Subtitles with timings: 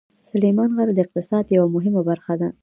[0.29, 2.49] سلیمان غر د اقتصاد یوه مهمه برخه ده.